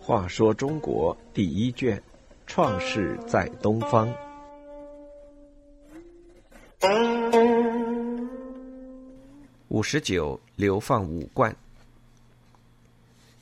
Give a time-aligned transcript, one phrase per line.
[0.00, 2.02] 话说中国第一卷，
[2.46, 4.12] 创世在东方。
[9.68, 11.54] 五十九，流放五冠。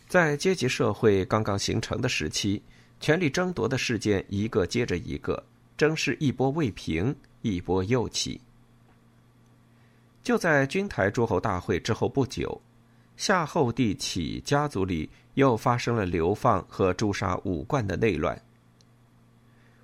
[0.06, 2.60] 在阶级社会刚刚形成的时期，
[3.00, 5.42] 权力争夺的事件一个接着一个，
[5.76, 8.38] 争势一波未平，一波又起。
[10.28, 12.60] 就在军台诸侯大会之后不久，
[13.16, 18.38] 夏后帝启家族里又发生了流放和诛杀武冠的内乱。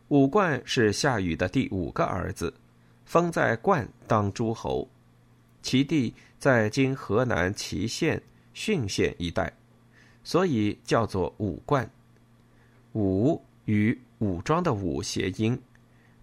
[0.08, 2.52] 武冠是夏禹的第五个儿子，
[3.06, 4.86] 封在冠当诸侯，
[5.62, 6.12] 其地。
[6.38, 8.22] 在今河南淇县
[8.54, 9.50] 浚县一带，
[10.24, 11.90] 所以叫做武冠。
[12.92, 15.58] 武与武装的武谐音，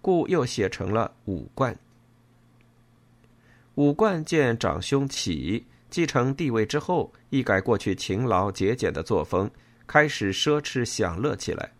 [0.00, 1.76] 故又写成了武冠。
[3.76, 9.50] 武冠见长兄启继承帝位之后，一改过去勤劳节俭的作风，
[9.86, 11.72] 开始奢侈享乐起来。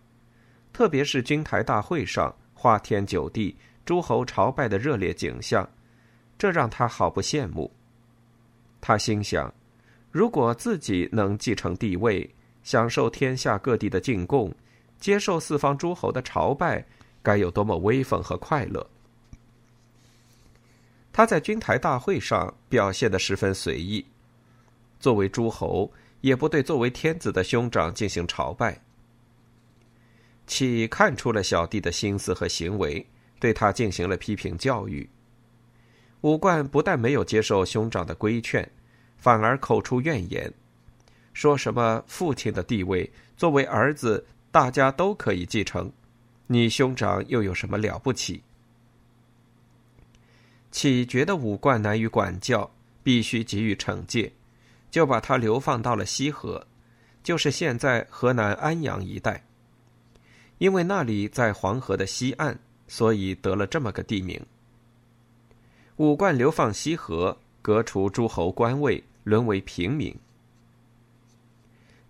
[0.73, 5.69] 特别是军台大会上花天酒地、诸侯朝拜的热烈景象，
[6.39, 7.71] 这让他好不羡慕。
[8.81, 9.53] 他心想：
[10.11, 12.29] 如果自己能继承帝位，
[12.63, 14.51] 享受天下各地的进贡，
[14.99, 16.83] 接受四方诸侯的朝拜，
[17.23, 18.87] 该有多么威风和快乐！
[21.13, 24.05] 他在军台大会上表现的十分随意，
[24.99, 28.81] 作为诸侯，也不对作为天子的兄长进行朝拜。
[30.47, 33.07] 启看出了小弟的心思和行为，
[33.39, 35.09] 对他进行了批评教育。
[36.23, 38.69] 武冠不但没有接受兄长的规劝，
[39.19, 40.53] 反而口出怨言，
[41.33, 45.93] 说什么父亲的地位作为儿子大家都可以继承，
[46.47, 48.43] 你兄长又有什么了不起？
[50.73, 52.69] 启觉得武冠难于管教，
[53.05, 54.33] 必须给予惩戒，
[54.91, 56.67] 就把他流放到了西河，
[57.23, 59.45] 就是现在河南安阳一带。
[60.59, 64.41] 因为那里在黄河的西岸，所以得了这么个地名。
[65.97, 70.17] 武冠流放西河，革除诸侯官位，沦为平民。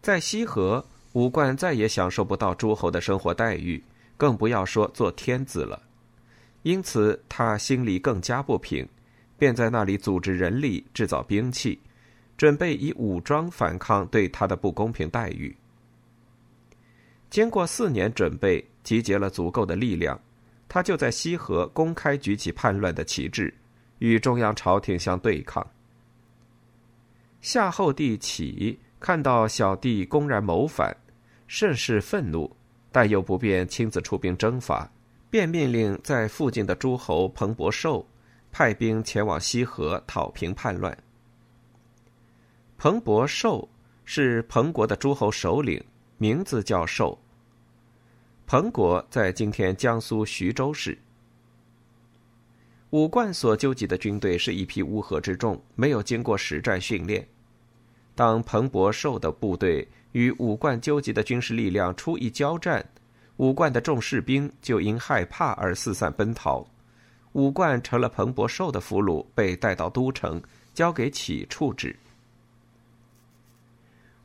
[0.01, 0.85] 在西河，
[1.15, 3.83] 武冠再也享受不到诸侯的生活待遇，
[4.17, 5.83] 更不要说做天子了。
[6.63, 8.89] 因此，他心里更加不平，
[9.39, 11.79] 便在那里组织人力，制造兵器，
[12.37, 15.57] 准备以武装反抗对他的不公平待遇。
[17.31, 20.21] 经过四年准备，集结了足够的力量，
[20.69, 23.53] 他就在西河公开举起叛乱的旗帜。
[23.99, 25.65] 与中央朝廷相对抗。
[27.41, 30.93] 夏后帝启看到小弟公然谋反，
[31.47, 32.57] 甚是愤怒，
[32.91, 34.91] 但又不便亲自出兵征伐，
[35.33, 38.07] 便命令在附近的诸侯彭伯寿
[38.51, 40.95] 派兵前往西河讨平叛乱。
[42.77, 43.67] 彭伯寿
[44.05, 45.83] 是彭国的诸侯首领，
[46.19, 47.19] 名字叫寿。
[48.47, 50.99] 彭国在今天江苏徐州市。
[52.91, 57.27] 武冠所纠集的军队是一批乌合之众，没有经过实战训练。
[58.15, 62.87] 当彭伯寿的部队与武冠纠集的军事力量初一交战，
[63.43, 66.65] 武冠的众士兵就因害怕而四散奔逃。
[67.33, 70.41] 武冠成了彭伯寿的俘虏，被带到都城，
[70.73, 71.99] 交给启处置。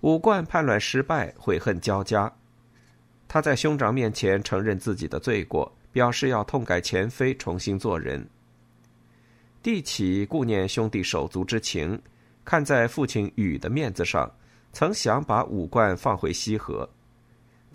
[0.02, 2.32] 武冠叛乱失败，悔恨交加。
[3.28, 8.24] 他在兄长面前承认自己的罪过，表示要痛改前非，重新做人。
[9.64, 12.00] 帝启顾念兄弟手足之情，
[12.46, 14.32] 看在父亲禹的面子上，
[14.74, 16.88] 曾想把武冠放回西河，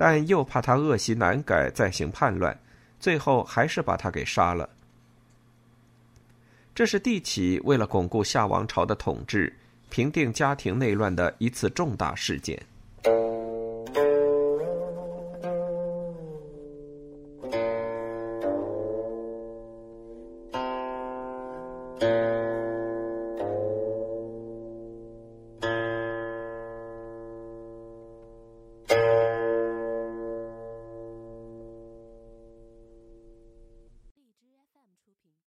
[0.04, 2.58] 但又怕他恶习难改，再行叛乱，
[2.98, 4.68] 最后还是把他给杀了。
[6.74, 9.56] 这是帝启为了巩固夏王朝的统治、
[9.90, 12.60] 平定家庭内乱的一次重大事件。